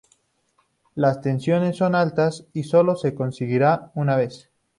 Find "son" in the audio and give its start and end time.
1.77-1.93